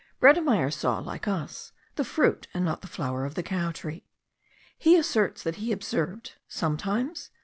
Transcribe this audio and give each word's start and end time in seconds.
Bredemeyer 0.19 0.71
saw, 0.71 0.97
like 0.97 1.27
us, 1.27 1.73
the 1.93 2.03
fruit, 2.03 2.47
and 2.55 2.65
not 2.65 2.81
the 2.81 2.87
flower 2.87 3.23
of 3.23 3.35
the 3.35 3.43
cow 3.43 3.69
tree. 3.71 4.09
He 4.75 4.95
asserts 4.97 5.43
that 5.43 5.57
he 5.57 5.71
observed 5.71 6.37
[sometimes? 6.47 7.29